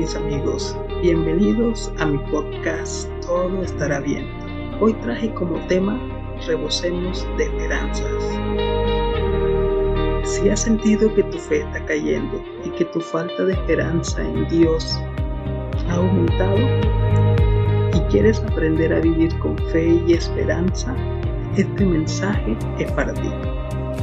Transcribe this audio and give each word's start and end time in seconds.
mis 0.00 0.16
amigos, 0.16 0.74
bienvenidos 1.02 1.92
a 1.98 2.06
mi 2.06 2.16
podcast 2.30 3.06
Todo 3.20 3.62
estará 3.62 4.00
bien. 4.00 4.26
Hoy 4.80 4.94
traje 4.94 5.30
como 5.34 5.58
tema 5.66 6.00
Rebosemos 6.46 7.28
de 7.36 7.44
esperanzas. 7.44 8.24
Si 10.24 10.48
has 10.48 10.60
sentido 10.60 11.14
que 11.14 11.22
tu 11.24 11.36
fe 11.36 11.58
está 11.58 11.84
cayendo 11.84 12.42
y 12.64 12.70
que 12.70 12.86
tu 12.86 12.98
falta 12.98 13.44
de 13.44 13.52
esperanza 13.52 14.22
en 14.22 14.48
Dios 14.48 14.98
ha 15.90 15.96
aumentado 15.96 16.56
y 17.92 18.00
quieres 18.10 18.40
aprender 18.40 18.94
a 18.94 19.00
vivir 19.00 19.38
con 19.40 19.58
fe 19.68 20.00
y 20.06 20.14
esperanza, 20.14 20.96
este 21.58 21.84
mensaje 21.84 22.56
es 22.78 22.90
para 22.92 23.12
ti. 23.12 23.30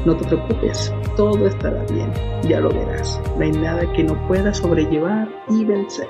No 0.05 0.15
te 0.15 0.25
preocupes, 0.25 0.93
todo 1.15 1.47
estará 1.47 1.83
bien, 1.91 2.11
ya 2.43 2.59
lo 2.59 2.69
verás. 2.69 3.19
No 3.37 3.43
hay 3.43 3.51
nada 3.51 3.91
que 3.93 4.03
no 4.03 4.15
pueda 4.27 4.53
sobrellevar 4.53 5.27
y 5.49 5.65
vencer. 5.65 6.07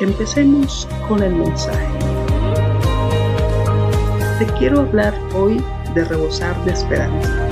Empecemos 0.00 0.88
con 1.08 1.22
el 1.22 1.34
mensaje. 1.34 1.86
Te 4.38 4.46
quiero 4.58 4.80
hablar 4.80 5.14
hoy 5.34 5.62
de 5.94 6.04
rebosar 6.04 6.56
de 6.64 6.72
esperanza. 6.72 7.48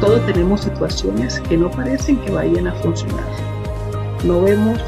Todos 0.00 0.24
tenemos 0.26 0.62
situaciones 0.62 1.40
que 1.40 1.56
no 1.56 1.70
parecen 1.70 2.18
que 2.18 2.30
vayan 2.30 2.66
a 2.66 2.72
funcionar. 2.74 3.26
No 4.24 4.42
vemos 4.42 4.80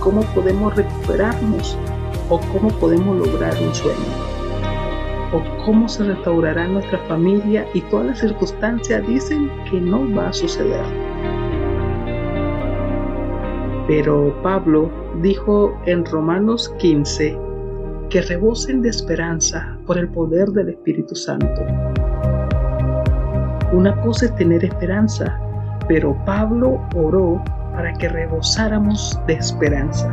cómo 0.00 0.22
podemos 0.34 0.74
recuperarnos 0.74 1.78
o 2.28 2.40
cómo 2.52 2.68
podemos 2.78 3.16
lograr 3.16 3.54
un 3.62 3.74
sueño 3.74 4.33
o 5.34 5.42
cómo 5.64 5.88
se 5.88 6.04
restaurará 6.04 6.68
nuestra 6.68 6.98
familia 7.08 7.66
y 7.74 7.80
todas 7.82 8.06
las 8.06 8.18
circunstancias 8.20 9.04
dicen 9.06 9.50
que 9.68 9.80
no 9.80 10.14
va 10.14 10.28
a 10.28 10.32
suceder. 10.32 10.84
Pero 13.88 14.34
Pablo 14.42 14.90
dijo 15.20 15.76
en 15.86 16.04
Romanos 16.04 16.72
15 16.78 17.36
que 18.10 18.22
rebosen 18.22 18.80
de 18.80 18.90
esperanza 18.90 19.76
por 19.86 19.98
el 19.98 20.08
poder 20.08 20.50
del 20.50 20.68
Espíritu 20.68 21.16
Santo. 21.16 21.62
Una 23.72 24.00
cosa 24.02 24.26
es 24.26 24.36
tener 24.36 24.64
esperanza, 24.64 25.36
pero 25.88 26.16
Pablo 26.24 26.80
oró 26.94 27.42
para 27.72 27.92
que 27.94 28.08
rebosáramos 28.08 29.18
de 29.26 29.34
esperanza. 29.34 30.08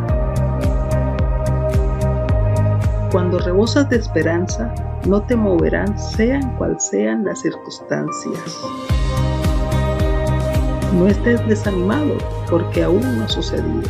Cuando 3.11 3.39
rebosas 3.39 3.89
de 3.89 3.97
esperanza, 3.97 4.73
no 5.05 5.21
te 5.21 5.35
moverán 5.35 5.99
sean 5.99 6.55
cual 6.55 6.79
sean 6.79 7.25
las 7.25 7.41
circunstancias. 7.41 8.61
No 10.93 11.07
estés 11.07 11.45
desanimado 11.45 12.17
porque 12.49 12.83
aún 12.83 13.01
no 13.17 13.25
ha 13.25 13.27
sucedido. 13.27 13.89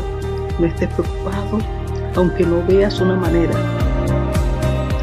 No 0.59 0.65
estés 0.65 0.91
preocupado 0.95 1.59
aunque 2.15 2.43
no 2.45 2.65
veas 2.65 2.99
una 2.99 3.15
manera. 3.15 3.53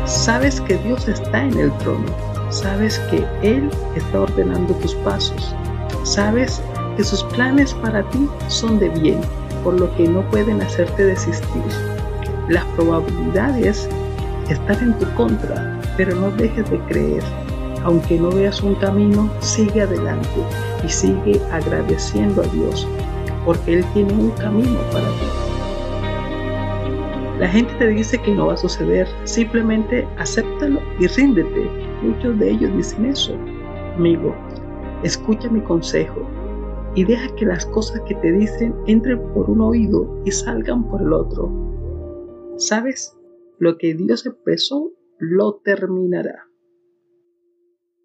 Sabes 0.04 0.60
que 0.62 0.76
Dios 0.78 1.06
está 1.06 1.44
en 1.44 1.56
el 1.56 1.72
trono. 1.78 2.06
Sabes 2.50 2.98
que 3.10 3.24
Él 3.42 3.70
está 3.94 4.22
ordenando 4.22 4.74
tus 4.74 4.96
pasos. 4.96 5.54
Sabes 6.02 6.60
que 6.96 7.04
sus 7.04 7.22
planes 7.22 7.72
para 7.74 8.02
ti 8.10 8.28
son 8.48 8.80
de 8.80 8.88
bien, 8.88 9.20
por 9.62 9.78
lo 9.78 9.94
que 9.94 10.08
no 10.08 10.28
pueden 10.30 10.60
hacerte 10.60 11.06
desistir. 11.06 11.62
Las 12.48 12.64
probabilidades 12.76 13.88
están 14.54 14.82
en 14.82 14.98
tu 14.98 15.06
contra, 15.14 15.80
pero 15.96 16.14
no 16.16 16.30
dejes 16.32 16.70
de 16.70 16.78
creer. 16.80 17.22
Aunque 17.84 18.18
no 18.18 18.30
veas 18.30 18.62
un 18.62 18.74
camino, 18.76 19.30
sigue 19.40 19.82
adelante 19.82 20.40
y 20.84 20.88
sigue 20.88 21.40
agradeciendo 21.52 22.42
a 22.42 22.46
Dios, 22.46 22.86
porque 23.44 23.74
Él 23.74 23.84
tiene 23.94 24.12
un 24.12 24.30
camino 24.32 24.78
para 24.92 25.06
ti. 25.06 25.48
La 27.38 27.48
gente 27.48 27.72
te 27.78 27.86
dice 27.88 28.18
que 28.18 28.34
no 28.34 28.46
va 28.46 28.54
a 28.54 28.56
suceder, 28.56 29.06
simplemente 29.22 30.06
acéptalo 30.18 30.80
y 30.98 31.06
ríndete. 31.06 31.70
Muchos 32.02 32.36
de 32.38 32.50
ellos 32.50 32.76
dicen 32.76 33.06
eso. 33.06 33.34
Amigo, 33.96 34.34
escucha 35.04 35.48
mi 35.48 35.60
consejo 35.60 36.26
y 36.96 37.04
deja 37.04 37.28
que 37.36 37.46
las 37.46 37.64
cosas 37.66 38.00
que 38.08 38.16
te 38.16 38.32
dicen 38.32 38.74
entren 38.86 39.20
por 39.34 39.48
un 39.48 39.60
oído 39.60 40.20
y 40.24 40.32
salgan 40.32 40.82
por 40.84 41.00
el 41.00 41.12
otro. 41.12 41.48
¿Sabes? 42.56 43.17
Lo 43.60 43.76
que 43.76 43.94
Dios 43.94 44.24
empezó 44.24 44.92
lo 45.18 45.56
terminará. 45.64 46.46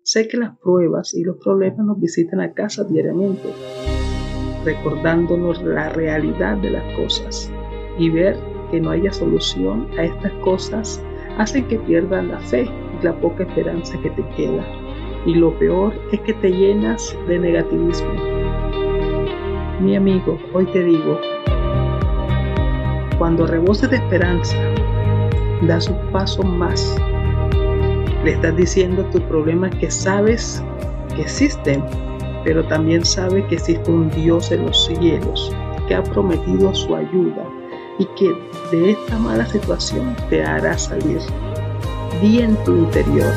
Sé 0.02 0.28
que 0.28 0.38
las 0.38 0.58
pruebas 0.58 1.14
y 1.14 1.24
los 1.24 1.38
problemas 1.38 1.86
nos 1.86 2.00
visitan 2.00 2.41
a 2.41 2.53
casa 2.53 2.84
diariamente, 2.84 3.50
recordándonos 4.66 5.62
la 5.62 5.90
realidad 5.90 6.58
de 6.58 6.72
las 6.72 6.96
cosas 6.96 7.52
y 8.00 8.09
ver 8.09 8.36
que 8.72 8.81
no 8.81 8.90
haya 8.90 9.14
solución 9.14 9.88
a 9.96 10.06
estas 10.06 10.31
cosas 10.44 11.00
hacen 11.38 11.68
que 11.68 11.78
pierdan 11.78 12.30
la 12.30 12.40
fe 12.40 12.64
y 13.00 13.06
la 13.06 13.16
poca 13.22 13.44
esperanza 13.44 13.96
que 14.02 14.09
te 14.09 14.28
queda. 14.30 14.66
Y 15.28 15.35
lo 15.35 15.58
peor 15.59 15.94
es 16.12 16.20
que 16.22 16.34
te 16.34 16.50
llenas 16.50 17.16
de 17.28 17.38
negativismo. 17.38 18.12
Mi 19.80 19.96
amigo, 19.96 20.40
hoy 20.52 20.66
te 20.72 20.84
digo, 20.84 21.20
cuando 23.20 23.46
reboses 23.46 23.91
de 23.91 23.97
esperanza, 23.97 24.58
das 25.68 25.88
un 25.88 25.97
paso 26.12 26.44
más. 26.44 26.96
Le 28.24 28.31
estás 28.31 28.56
diciendo 28.56 29.01
a 29.01 29.09
tu 29.12 29.22
problema 29.28 29.69
que 29.69 29.90
sabes 29.90 30.63
que 31.16 31.22
existen, 31.22 31.84
pero 32.44 32.66
también 32.66 33.06
sabes 33.06 33.46
que 33.46 33.56
existe 33.56 33.91
un 33.91 34.09
Dios 34.09 34.52
en 34.52 34.66
los 34.66 34.85
cielos 34.85 35.56
que 35.88 35.96
ha 35.96 36.03
prometido 36.03 36.73
su 36.73 36.96
ayuda 36.96 37.46
y 38.00 38.06
que 38.18 38.34
de 38.72 38.91
esta 38.91 39.18
mala 39.19 39.46
situación 39.46 40.16
te 40.29 40.44
hará 40.44 40.78
salir. 40.78 41.19
Di 42.22 42.40
en 42.40 42.56
tu 42.63 42.73
interior, 42.73 43.34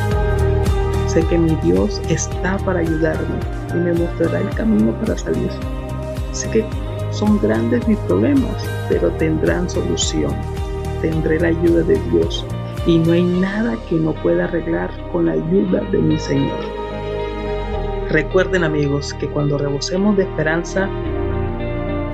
sé 1.07 1.23
que 1.27 1.39
mi 1.39 1.55
Dios 1.57 2.01
está 2.09 2.57
para 2.59 2.81
ayudarme 2.81 3.41
y 3.71 3.75
me 3.75 3.93
mostrará 3.93 4.41
el 4.41 4.51
camino 4.51 4.93
para 5.01 5.19
salir. 5.19 5.51
Sé 6.33 6.49
que 6.51 6.65
son 7.11 7.41
grandes 7.41 7.87
mis 7.89 7.99
problemas, 8.01 8.65
pero 8.89 9.11
tendrán 9.13 9.69
solución 9.69 10.35
tendré 11.01 11.41
la 11.41 11.49
ayuda 11.49 11.83
de 11.83 11.99
Dios 12.11 12.45
y 12.87 12.99
no 12.99 13.13
hay 13.13 13.25
nada 13.25 13.77
que 13.89 13.97
no 13.97 14.13
pueda 14.15 14.45
arreglar 14.45 14.91
con 15.13 15.27
la 15.27 15.33
ayuda 15.33 15.81
de 15.91 15.99
mi 15.99 16.19
Señor. 16.19 16.59
Recuerden 18.11 18.63
amigos 18.63 19.13
que 19.15 19.29
cuando 19.29 19.59
rebosemos 19.59 20.17
de 20.17 20.23
esperanza, 20.23 20.89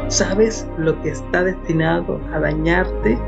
sabes 0.09 0.67
lo 0.79 1.01
que 1.03 1.11
está 1.11 1.45
destinado 1.45 2.21
a 2.33 2.41
dañarte, 2.41 3.19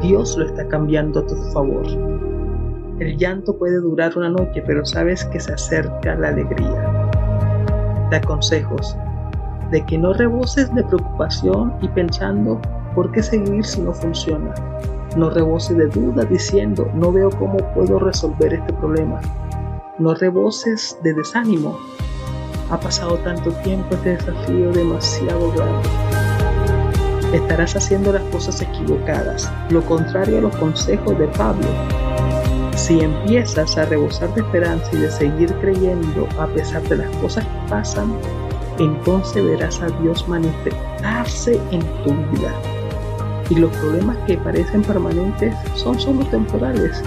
Dios 0.00 0.36
lo 0.36 0.46
está 0.46 0.66
cambiando 0.68 1.20
a 1.20 1.26
tu 1.26 1.34
favor. 1.52 1.86
El 3.00 3.16
llanto 3.16 3.56
puede 3.56 3.80
durar 3.80 4.16
una 4.16 4.28
noche, 4.28 4.62
pero 4.66 4.84
sabes 4.84 5.24
que 5.26 5.40
se 5.40 5.52
acerca 5.52 6.14
la 6.14 6.28
alegría. 6.28 7.10
Te 8.10 8.20
consejos 8.20 8.96
de 9.70 9.84
que 9.86 9.98
no 9.98 10.12
reboses 10.12 10.72
de 10.74 10.84
preocupación 10.84 11.74
y 11.80 11.88
pensando 11.88 12.60
¿Por 12.94 13.12
qué 13.12 13.22
seguir 13.22 13.64
si 13.64 13.80
no 13.80 13.92
funciona? 13.92 14.52
No 15.16 15.30
reboses 15.30 15.76
de 15.76 15.86
duda 15.86 16.24
diciendo, 16.24 16.90
no 16.92 17.12
veo 17.12 17.30
cómo 17.30 17.58
puedo 17.72 18.00
resolver 18.00 18.52
este 18.52 18.72
problema. 18.72 19.20
No 19.98 20.14
reboses 20.14 20.98
de 21.04 21.14
desánimo. 21.14 21.78
Ha 22.68 22.80
pasado 22.80 23.16
tanto 23.18 23.52
tiempo 23.62 23.94
este 23.94 24.16
desafío 24.16 24.72
demasiado 24.72 25.52
grande. 25.52 25.88
Estarás 27.32 27.76
haciendo 27.76 28.12
las 28.12 28.24
cosas 28.24 28.60
equivocadas, 28.60 29.48
lo 29.70 29.82
contrario 29.82 30.38
a 30.38 30.40
los 30.40 30.56
consejos 30.56 31.16
de 31.16 31.28
Pablo. 31.28 31.68
Si 32.74 33.00
empiezas 33.00 33.78
a 33.78 33.84
rebosar 33.84 34.34
de 34.34 34.40
esperanza 34.40 34.90
y 34.92 34.98
de 34.98 35.10
seguir 35.12 35.54
creyendo 35.60 36.26
a 36.40 36.48
pesar 36.48 36.82
de 36.88 36.96
las 36.96 37.16
cosas 37.18 37.44
que 37.44 37.68
pasan, 37.68 38.12
entonces 38.80 39.44
verás 39.44 39.80
a 39.80 39.86
Dios 40.02 40.26
manifestarse 40.28 41.60
en 41.70 41.80
tu 42.02 42.14
vida 42.32 42.52
y 43.50 43.56
los 43.56 43.76
problemas 43.76 44.16
que 44.26 44.38
parecen 44.38 44.82
permanentes 44.82 45.54
son 45.74 45.98
solo 45.98 46.24
temporales, 46.26 47.02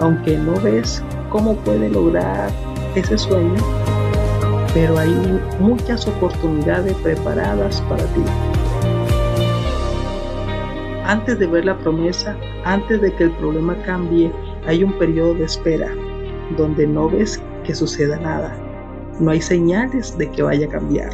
aunque 0.00 0.36
no 0.38 0.58
ves 0.60 1.02
cómo 1.28 1.54
puede 1.56 1.90
lograr 1.90 2.50
ese 2.94 3.16
sueño, 3.16 3.60
pero 4.74 4.98
hay 4.98 5.14
muchas 5.60 6.08
oportunidades 6.08 6.94
preparadas 6.96 7.80
para 7.82 8.04
ti. 8.04 8.22
Antes 11.04 11.38
de 11.38 11.46
ver 11.46 11.66
la 11.66 11.78
promesa, 11.78 12.36
antes 12.64 13.00
de 13.02 13.14
que 13.14 13.24
el 13.24 13.30
problema 13.32 13.76
cambie, 13.84 14.32
hay 14.66 14.82
un 14.82 14.92
periodo 14.98 15.34
de 15.34 15.44
espera 15.44 15.90
donde 16.56 16.86
no 16.86 17.08
ves 17.08 17.40
que 17.64 17.74
suceda 17.74 18.18
nada. 18.18 18.56
No 19.20 19.30
hay 19.30 19.40
señales 19.40 20.16
de 20.16 20.30
que 20.30 20.42
vaya 20.42 20.66
a 20.66 20.70
cambiar. 20.70 21.10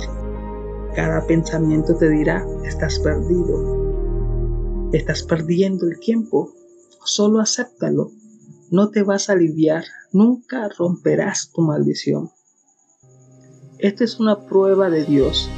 Cada 0.95 1.27
pensamiento 1.27 1.97
te 1.97 2.09
dirá, 2.11 2.45
estás 2.65 2.99
perdido, 3.01 3.78
Estás 4.93 5.23
perdiendo 5.23 5.87
el 5.87 5.99
tiempo. 5.99 6.53
Solo 7.05 7.41
acéptalo. 7.41 8.11
No 8.71 8.91
te 8.91 9.03
vas 9.03 9.29
a 9.29 9.35
aliviar. 9.35 9.85
Nunca 10.13 10.69
romperás 10.69 11.51
tu 11.53 11.63
maldición. 11.63 12.31
Esta 13.79 14.05
es 14.05 14.19
una 14.19 14.47
prueba 14.47 14.91
de 14.91 15.05
Dios 15.05 15.49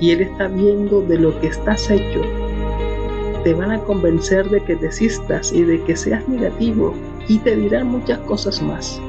y 0.00 0.12
Él 0.12 0.22
está 0.22 0.48
viendo 0.48 1.02
de 1.02 1.18
lo 1.18 1.38
que 1.40 1.48
estás 1.48 1.90
hecho 1.90 2.20
te 3.42 3.54
van 3.54 3.70
a 3.70 3.82
convencer 3.84 4.50
de 4.50 4.62
que 4.62 4.76
desistas 4.76 5.52
y 5.52 5.62
de 5.64 5.82
que 5.84 5.96
seas 5.96 6.28
negativo 6.28 6.94
y 7.26 7.38
te 7.38 7.56
dirán 7.56 7.86
muchas 7.86 8.18
cosas 8.20 8.60
más. 8.62 9.00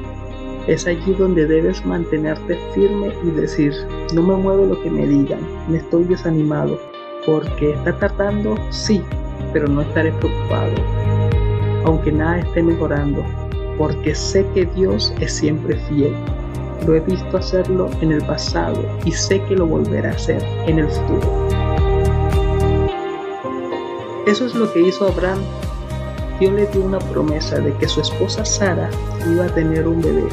Es 0.66 0.86
allí 0.86 1.12
donde 1.14 1.46
debes 1.46 1.84
mantenerte 1.84 2.56
firme 2.72 3.12
y 3.24 3.30
decir, 3.32 3.74
no 4.14 4.22
me 4.22 4.36
mueve 4.36 4.66
lo 4.66 4.80
que 4.82 4.90
me 4.90 5.06
digan, 5.06 5.40
me 5.68 5.78
estoy 5.78 6.04
desanimado, 6.04 6.78
porque 7.26 7.72
está 7.72 7.98
tardando, 7.98 8.56
sí, 8.70 9.02
pero 9.52 9.68
no 9.68 9.82
estaré 9.82 10.12
preocupado, 10.12 10.72
aunque 11.84 12.12
nada 12.12 12.38
esté 12.38 12.62
mejorando, 12.62 13.24
porque 13.78 14.14
sé 14.14 14.46
que 14.54 14.66
Dios 14.66 15.14
es 15.20 15.32
siempre 15.32 15.76
fiel. 15.88 16.14
Lo 16.86 16.94
he 16.94 17.00
visto 17.00 17.36
hacerlo 17.36 17.88
en 18.00 18.12
el 18.12 18.24
pasado 18.24 18.82
y 19.04 19.12
sé 19.12 19.40
que 19.44 19.54
lo 19.54 19.66
volverá 19.66 20.10
a 20.10 20.14
hacer 20.14 20.42
en 20.66 20.80
el 20.80 20.88
futuro. 20.88 21.48
Eso 24.26 24.46
es 24.46 24.54
lo 24.54 24.72
que 24.72 24.80
hizo 24.80 25.08
Abraham. 25.08 25.40
Dios 26.40 26.52
le 26.52 26.66
dio 26.66 26.82
una 26.82 26.98
promesa 26.98 27.58
de 27.60 27.72
que 27.74 27.88
su 27.88 28.00
esposa 28.00 28.44
Sara 28.44 28.90
iba 29.30 29.44
a 29.44 29.54
tener 29.54 29.86
un 29.86 30.00
bebé 30.00 30.26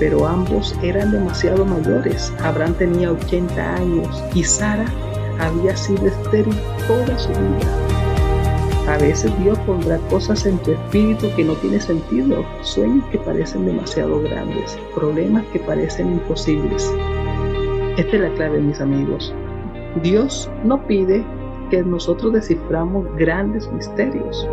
pero 0.00 0.26
ambos 0.26 0.74
eran 0.82 1.12
demasiado 1.12 1.64
mayores. 1.64 2.32
Abraham 2.42 2.74
tenía 2.74 3.12
80 3.12 3.74
años 3.76 4.24
y 4.34 4.42
Sara 4.42 4.86
había 5.38 5.76
sido 5.76 6.06
estéril 6.06 6.56
toda 6.88 7.18
su 7.18 7.28
vida. 7.28 7.89
A 8.90 8.98
veces 8.98 9.32
Dios 9.38 9.56
pondrá 9.60 9.98
cosas 10.08 10.44
en 10.46 10.58
tu 10.58 10.72
espíritu 10.72 11.28
que 11.36 11.44
no 11.44 11.54
tienen 11.54 11.80
sentido, 11.80 12.44
sueños 12.62 13.04
que 13.12 13.18
parecen 13.18 13.64
demasiado 13.64 14.20
grandes, 14.20 14.76
problemas 14.96 15.44
que 15.52 15.60
parecen 15.60 16.14
imposibles. 16.14 16.92
Esta 17.96 18.16
es 18.16 18.20
la 18.20 18.34
clave, 18.34 18.58
mis 18.60 18.80
amigos. 18.80 19.32
Dios 20.02 20.50
no 20.64 20.84
pide 20.88 21.24
que 21.70 21.84
nosotros 21.84 22.32
desciframos 22.32 23.06
grandes 23.14 23.70
misterios. 23.70 24.48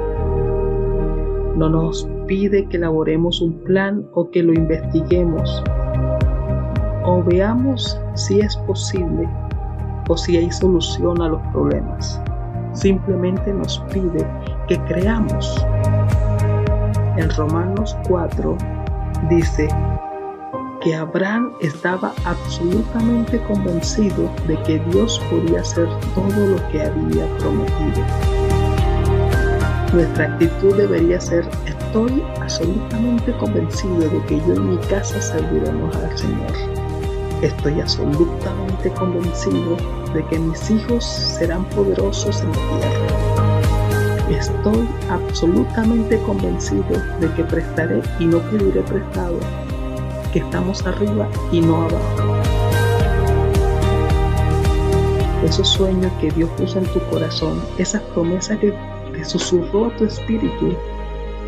No 1.56 1.68
nos 1.68 2.08
pide 2.28 2.68
que 2.68 2.78
elaboremos 2.78 3.42
un 3.42 3.58
plan 3.64 4.08
o 4.14 4.30
que 4.30 4.44
lo 4.44 4.54
investiguemos 4.54 5.64
o 7.06 7.24
veamos 7.24 8.00
si 8.14 8.40
es 8.42 8.56
posible 8.56 9.28
o 10.08 10.16
si 10.16 10.38
hay 10.38 10.52
solución 10.52 11.24
a 11.24 11.28
los 11.28 11.42
problemas. 11.54 12.22
Simplemente 12.78 13.52
nos 13.52 13.80
pide 13.92 14.24
que 14.68 14.80
creamos. 14.84 15.66
En 17.18 17.28
Romanos 17.36 17.98
4 18.08 18.56
dice 19.32 19.68
que 20.82 20.96
Abraham 20.96 21.54
estaba 21.62 22.14
absolutamente 22.26 23.42
convencido 23.44 24.30
de 24.46 24.62
que 24.62 24.78
Dios 24.92 25.20
podía 25.32 25.62
hacer 25.62 25.88
todo 26.14 26.48
lo 26.48 26.70
que 26.70 26.84
había 26.84 27.26
prometido. 27.40 28.06
Nuestra 29.92 30.26
actitud 30.26 30.76
debería 30.76 31.20
ser, 31.20 31.50
estoy 31.66 32.22
absolutamente 32.40 33.32
convencido 33.38 34.02
de 34.02 34.22
que 34.28 34.40
yo 34.42 34.54
y 34.54 34.60
mi 34.60 34.78
casa 34.86 35.20
serviremos 35.20 35.96
al 35.96 36.16
Señor. 36.16 36.77
Estoy 37.42 37.80
absolutamente 37.80 38.90
convencido 38.94 39.78
de 40.12 40.26
que 40.26 40.40
mis 40.40 40.72
hijos 40.72 41.06
serán 41.06 41.66
poderosos 41.66 42.42
en 42.42 42.50
la 42.50 42.56
tierra. 42.80 44.40
Estoy 44.40 44.88
absolutamente 45.12 46.18
convencido 46.24 46.84
de 47.20 47.32
que 47.36 47.44
prestaré 47.44 48.02
y 48.20 48.26
no 48.26 48.40
pediré 48.40 48.82
prestado, 48.82 49.38
que 50.34 50.40
estamos 50.40 50.84
arriba 50.88 51.30
y 51.52 51.62
no 51.62 51.84
abajo. 51.84 52.42
Esos 55.46 55.68
sueños 55.68 56.12
que 56.20 56.32
Dios 56.32 56.50
puso 56.58 56.80
en 56.80 56.86
tu 56.86 57.00
corazón, 57.12 57.62
esas 57.78 58.02
promesas 58.02 58.58
que 58.58 59.26
susurró 59.26 59.86
a 59.86 59.96
tu 59.96 60.06
espíritu 60.06 60.76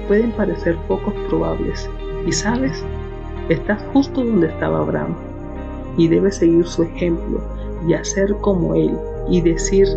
pueden 0.08 0.32
parecer 0.34 0.78
pocos 0.88 1.16
probables. 1.30 1.90
Y 2.28 2.32
sabes, 2.32 2.84
estás 3.50 3.82
justo 3.92 4.24
donde 4.24 4.50
estaba 4.50 4.82
Abraham 4.82 5.29
y 5.98 6.08
debes 6.08 6.38
seguir 6.38 6.66
su 6.66 6.84
ejemplo 6.84 7.42
y 7.88 7.94
hacer 7.94 8.36
como 8.42 8.76
él 8.76 8.98
y 9.30 9.42
decir, 9.42 9.88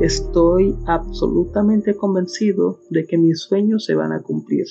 estoy 0.00 0.76
absolutamente 0.86 1.96
convencido 1.96 2.80
de 2.90 3.06
que 3.06 3.18
mis 3.18 3.40
sueños 3.40 3.84
se 3.84 3.94
van 3.94 4.12
a 4.12 4.22
cumplir. 4.22 4.66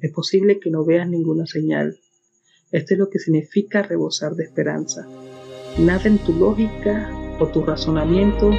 Es 0.00 0.12
posible 0.12 0.60
que 0.60 0.70
no 0.70 0.84
veas 0.84 1.08
ninguna 1.08 1.46
señal. 1.46 1.98
Esto 2.72 2.94
es 2.94 3.00
lo 3.00 3.10
que 3.10 3.18
significa 3.18 3.82
rebosar 3.82 4.34
de 4.34 4.44
esperanza. 4.44 5.06
Nada 5.78 6.04
en 6.04 6.18
tu 6.18 6.32
lógica 6.32 7.10
o 7.38 7.46
tu 7.46 7.64
razonamiento 7.64 8.50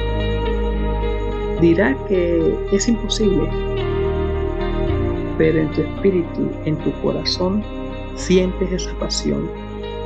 dirá 1.60 1.96
que 2.08 2.56
es 2.72 2.88
imposible, 2.88 3.48
pero 5.38 5.60
en 5.60 5.70
tu 5.72 5.82
espíritu, 5.82 6.50
en 6.64 6.76
tu 6.78 6.92
corazón, 7.02 7.62
sientes 8.16 8.72
esa 8.72 8.98
pasión, 8.98 9.48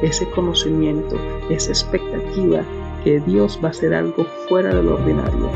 ese 0.02 0.28
conocimiento, 0.31 1.16
esa 1.50 1.70
expectativa 1.70 2.62
que 3.04 3.20
Dios 3.20 3.58
va 3.62 3.69
a 3.69 3.70
hacer 3.70 3.94
algo 3.94 4.26
fuera 4.48 4.75
de 4.75 4.82
lo 4.82 4.94
ordinario. 4.94 5.50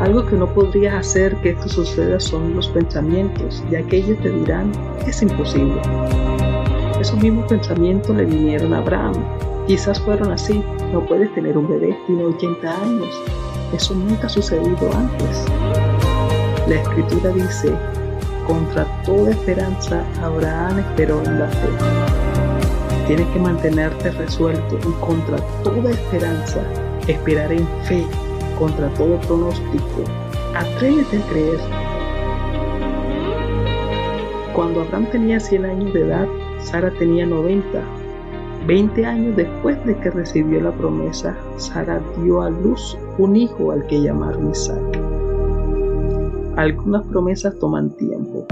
Algo 0.00 0.24
que 0.24 0.34
no 0.34 0.46
podrías 0.54 0.94
hacer 0.94 1.36
que 1.36 1.50
esto 1.50 1.68
suceda 1.68 2.18
son 2.18 2.56
los 2.56 2.68
pensamientos, 2.68 3.62
ya 3.70 3.82
que 3.82 3.98
ellos 3.98 4.18
te 4.22 4.30
dirán, 4.30 4.72
es 5.06 5.20
imposible. 5.20 5.80
Esos 6.98 7.22
mismos 7.22 7.46
pensamientos 7.48 8.16
le 8.16 8.24
vinieron 8.24 8.72
a 8.72 8.78
Abraham. 8.78 9.14
Quizás 9.66 10.00
fueron 10.00 10.32
así, 10.32 10.64
no 10.92 11.04
puedes 11.06 11.32
tener 11.34 11.58
un 11.58 11.68
bebé, 11.68 11.96
tiene 12.06 12.24
80 12.24 12.82
años. 12.82 13.22
Eso 13.74 13.94
nunca 13.94 14.26
ha 14.26 14.30
sucedido 14.30 14.90
antes. 14.94 15.44
La 16.66 16.76
escritura 16.76 17.30
dice, 17.30 17.74
contra 18.50 18.84
toda 19.04 19.30
esperanza 19.30 20.04
Abraham 20.20 20.80
esperó 20.80 21.22
en 21.22 21.38
la 21.38 21.46
fe. 21.46 21.68
Tienes 23.06 23.28
que 23.28 23.38
mantenerte 23.38 24.10
resuelto 24.10 24.76
y 24.76 24.92
contra 25.00 25.36
toda 25.62 25.88
esperanza 25.92 26.60
esperaré 27.06 27.58
en 27.58 27.68
fe, 27.84 28.04
contra 28.58 28.88
todo 28.94 29.20
pronóstico. 29.20 30.02
Atrévete 30.56 31.18
a 31.18 31.26
creer. 31.28 31.60
Cuando 34.52 34.80
Abraham 34.80 35.06
tenía 35.12 35.38
100 35.38 35.64
años 35.64 35.94
de 35.94 36.00
edad, 36.00 36.26
Sara 36.58 36.90
tenía 36.98 37.26
90 37.26 37.80
Veinte 38.66 39.06
años 39.06 39.36
después 39.36 39.82
de 39.86 39.96
que 39.96 40.10
recibió 40.10 40.60
la 40.60 40.72
promesa, 40.72 41.36
Sara 41.56 42.00
dio 42.18 42.42
a 42.42 42.50
luz 42.50 42.98
un 43.16 43.34
hijo 43.34 43.72
al 43.72 43.86
que 43.86 44.02
llamaron 44.02 44.50
Isaac. 44.50 45.19
Algunas 46.60 47.06
promesas 47.06 47.58
toman 47.58 47.88
tiempo. 47.96 48.44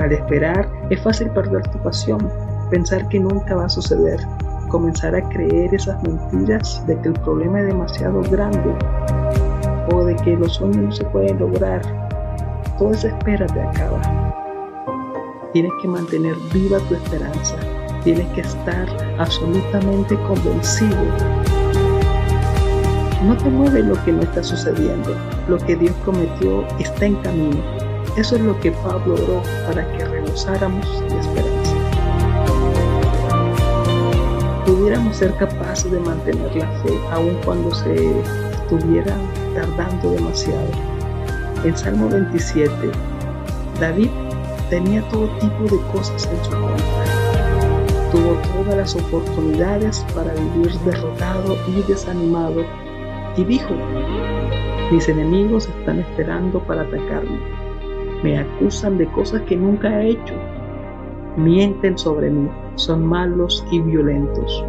Al 0.00 0.12
esperar 0.12 0.70
es 0.90 1.02
fácil 1.02 1.30
perder 1.30 1.66
tu 1.70 1.78
pasión, 1.78 2.30
pensar 2.70 3.08
que 3.08 3.18
nunca 3.18 3.56
va 3.56 3.64
a 3.64 3.68
suceder, 3.70 4.20
comenzar 4.68 5.14
a 5.14 5.26
creer 5.30 5.74
esas 5.74 6.02
mentiras 6.02 6.86
de 6.86 7.00
que 7.00 7.08
el 7.08 7.14
problema 7.14 7.60
es 7.60 7.68
demasiado 7.68 8.20
grande 8.30 8.74
o 9.94 10.04
de 10.04 10.14
que 10.16 10.36
los 10.36 10.56
sueños 10.56 10.76
no 10.76 10.92
se 10.92 11.04
pueden 11.06 11.38
lograr. 11.38 11.80
Toda 12.78 12.92
esa 12.92 13.08
espera 13.08 13.46
te 13.46 13.62
acaba. 13.62 14.02
Tienes 15.54 15.72
que 15.80 15.88
mantener 15.88 16.34
viva 16.52 16.80
tu 16.80 16.96
esperanza 16.96 17.56
Tienes 18.04 18.26
que 18.34 18.42
estar 18.42 18.86
absolutamente 19.18 20.16
convencido. 20.26 20.96
No 23.22 23.36
te 23.36 23.50
mueve 23.50 23.82
lo 23.82 24.02
que 24.02 24.12
no 24.12 24.22
está 24.22 24.42
sucediendo. 24.42 25.14
Lo 25.46 25.58
que 25.58 25.76
Dios 25.76 25.94
prometió 26.04 26.66
está 26.78 27.04
en 27.04 27.16
camino. 27.16 27.60
Eso 28.16 28.36
es 28.36 28.42
lo 28.42 28.58
que 28.60 28.72
Pablo 28.72 29.14
oró 29.14 29.42
para 29.66 29.86
que 29.92 30.06
rebosáramos 30.06 30.86
de 31.00 31.18
esperanza. 31.18 31.74
Pudiéramos 34.64 35.16
ser 35.16 35.34
capaces 35.36 35.92
de 35.92 36.00
mantener 36.00 36.56
la 36.56 36.66
fe 36.82 36.98
aun 37.12 37.36
cuando 37.44 37.74
se 37.74 38.20
estuviera 38.52 39.14
tardando 39.54 40.12
demasiado. 40.12 40.70
En 41.64 41.76
Salmo 41.76 42.08
27, 42.08 42.72
David 43.78 44.08
tenía 44.70 45.06
todo 45.10 45.28
tipo 45.38 45.64
de 45.64 45.82
cosas 45.92 46.26
en 46.26 46.44
su 46.44 46.50
contra 46.52 47.20
tuvo 48.10 48.34
todas 48.56 48.76
las 48.76 48.96
oportunidades 48.96 50.04
para 50.16 50.34
vivir 50.34 50.72
derrotado 50.80 51.56
y 51.68 51.80
desanimado 51.82 52.64
y 53.36 53.44
dijo, 53.44 53.74
mis 54.90 55.08
enemigos 55.08 55.68
están 55.68 56.00
esperando 56.00 56.60
para 56.60 56.82
atacarme, 56.82 57.38
me 58.22 58.38
acusan 58.38 58.98
de 58.98 59.06
cosas 59.06 59.42
que 59.42 59.56
nunca 59.56 60.02
he 60.02 60.10
hecho, 60.10 60.34
mienten 61.36 61.96
sobre 61.96 62.30
mí, 62.30 62.50
son 62.74 63.06
malos 63.06 63.64
y 63.70 63.80
violentos. 63.80 64.64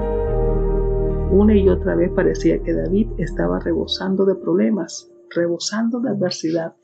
Una 1.32 1.56
y 1.56 1.68
otra 1.70 1.96
vez 1.96 2.12
parecía 2.12 2.62
que 2.62 2.74
David 2.74 3.08
estaba 3.18 3.60
rebosando 3.60 4.26
de 4.26 4.36
problemas, 4.36 5.10
rebosando 5.30 6.00
de 6.00 6.10
adversidad, 6.10 6.76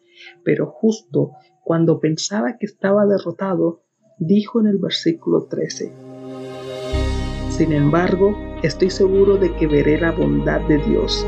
pero 0.44 0.68
justo 0.68 1.34
cuando 1.64 2.00
pensaba 2.00 2.58
que 2.58 2.66
estaba 2.66 3.06
derrotado, 3.06 3.82
dijo 4.20 4.62
en 4.62 4.68
el 4.68 4.78
versículo 4.78 5.48
13, 5.50 5.92
Sin 7.50 7.74
embargo, 7.74 8.36
estoy 8.64 8.90
seguro 8.90 9.38
de 9.38 9.54
que 9.56 9.68
veré 9.68 10.00
la 10.00 10.12
bondad 10.12 10.62
de 10.62 10.78
Dios. 10.78 11.26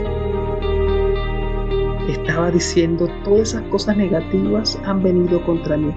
Estaba 2.09 2.49
diciendo 2.49 3.07
todas 3.23 3.49
esas 3.49 3.61
cosas 3.69 3.95
negativas 3.95 4.79
han 4.83 5.03
venido 5.03 5.39
contra 5.45 5.77
mí, 5.77 5.93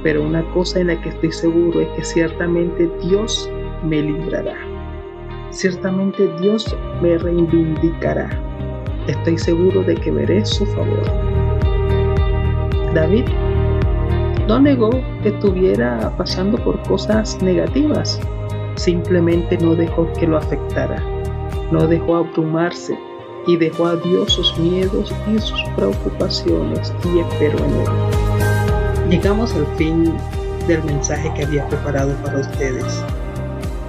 pero 0.00 0.22
una 0.22 0.44
cosa 0.54 0.78
en 0.78 0.86
la 0.86 1.00
que 1.02 1.08
estoy 1.08 1.32
seguro 1.32 1.80
es 1.80 1.88
que 1.88 2.04
ciertamente 2.04 2.88
Dios 3.02 3.50
me 3.82 4.00
librará. 4.00 4.54
Ciertamente 5.50 6.30
Dios 6.40 6.72
me 7.02 7.18
reivindicará. 7.18 8.30
Estoy 9.08 9.38
seguro 9.38 9.82
de 9.82 9.96
que 9.96 10.12
veré 10.12 10.44
su 10.44 10.64
favor. 10.66 11.02
David 12.94 13.24
no 14.46 14.60
negó 14.60 14.90
que 15.24 15.30
estuviera 15.30 16.14
pasando 16.16 16.62
por 16.62 16.80
cosas 16.82 17.42
negativas, 17.42 18.20
simplemente 18.76 19.58
no 19.58 19.74
dejó 19.74 20.12
que 20.12 20.28
lo 20.28 20.36
afectara, 20.36 21.02
no 21.72 21.88
dejó 21.88 22.18
abrumarse 22.18 22.96
y 23.46 23.56
dejó 23.56 23.86
a 23.86 23.96
Dios 23.96 24.32
sus 24.32 24.58
miedos 24.58 25.12
y 25.32 25.38
sus 25.38 25.62
preocupaciones 25.76 26.92
y 27.04 27.20
esperó 27.20 27.58
en 27.58 27.74
Él. 27.74 29.10
Llegamos 29.10 29.54
al 29.54 29.66
fin 29.76 30.12
del 30.66 30.82
mensaje 30.84 31.32
que 31.34 31.44
había 31.44 31.66
preparado 31.68 32.14
para 32.22 32.40
ustedes, 32.40 33.04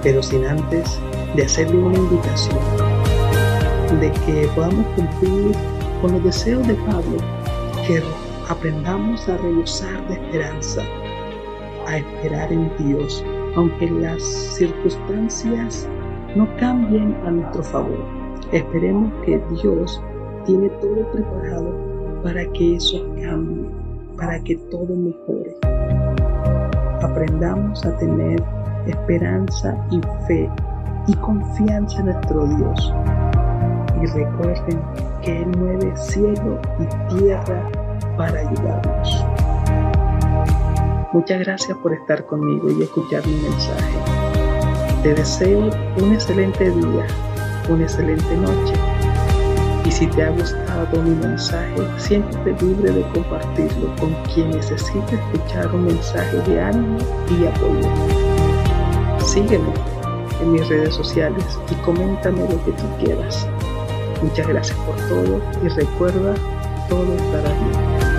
pero 0.02 0.22
sin 0.22 0.44
antes 0.44 0.98
de 1.36 1.44
hacerle 1.44 1.78
una 1.78 1.98
invitación 1.98 2.58
de 4.00 4.10
que 4.10 4.48
podamos 4.54 4.86
cumplir 4.96 5.52
con 6.00 6.12
los 6.12 6.24
deseos 6.24 6.66
de 6.66 6.74
Pablo, 6.74 7.18
que 7.86 8.02
aprendamos 8.48 9.28
a 9.28 9.36
rebosar 9.36 10.08
de 10.08 10.14
esperanza, 10.14 10.82
a 11.86 11.98
esperar 11.98 12.52
en 12.52 12.70
Dios, 12.78 13.24
aunque 13.54 13.90
las 13.90 14.22
circunstancias 14.22 15.88
no 16.34 16.48
cambien 16.56 17.14
a 17.26 17.30
nuestro 17.30 17.62
favor. 17.62 18.21
Esperemos 18.50 19.12
que 19.24 19.40
Dios 19.62 20.02
tiene 20.44 20.68
todo 20.80 21.10
preparado 21.12 21.72
para 22.22 22.44
que 22.52 22.76
eso 22.76 23.06
cambie, 23.22 23.70
para 24.16 24.40
que 24.40 24.56
todo 24.70 24.94
mejore. 24.96 25.56
Aprendamos 27.02 27.84
a 27.84 27.96
tener 27.98 28.42
esperanza 28.86 29.76
y 29.90 30.00
fe 30.26 30.50
y 31.06 31.14
confianza 31.14 32.00
en 32.00 32.06
nuestro 32.06 32.46
Dios. 32.46 32.94
Y 34.02 34.06
recuerden 34.06 34.80
que 35.22 35.42
Él 35.42 35.48
mueve 35.58 35.96
cielo 35.96 36.60
y 36.78 37.14
tierra 37.14 37.70
para 38.16 38.40
ayudarnos. 38.40 39.24
Muchas 41.12 41.40
gracias 41.40 41.76
por 41.78 41.92
estar 41.92 42.24
conmigo 42.26 42.70
y 42.70 42.82
escuchar 42.82 43.26
mi 43.26 43.34
mensaje. 43.34 43.98
Te 45.02 45.14
deseo 45.14 45.68
un 46.02 46.12
excelente 46.14 46.70
día, 46.70 47.06
una 47.72 47.84
excelente 47.84 48.36
noche. 48.36 48.74
Y 49.84 49.90
si 49.90 50.06
te 50.06 50.22
ha 50.22 50.30
gustado 50.30 51.02
mi 51.02 51.14
mensaje, 51.14 51.74
siéntete 51.96 52.54
libre 52.64 52.92
de 52.92 53.02
compartirlo 53.12 53.94
con 53.96 54.14
quien 54.32 54.50
necesite 54.50 55.16
escuchar 55.16 55.74
un 55.74 55.86
mensaje 55.86 56.36
de 56.48 56.60
ánimo 56.60 56.98
y 57.30 57.46
apoyo. 57.46 57.88
Sígueme 59.24 59.72
en 60.40 60.52
mis 60.52 60.68
redes 60.68 60.94
sociales 60.94 61.44
y 61.70 61.74
coméntame 61.82 62.42
lo 62.42 62.64
que 62.64 62.72
tú 62.72 62.84
quieras. 63.02 63.46
Muchas 64.22 64.46
gracias 64.46 64.78
por 64.78 64.96
todo 65.08 65.40
y 65.64 65.68
recuerda, 65.68 66.34
todo 66.88 67.14
estará 67.14 67.52
bien. 67.54 68.11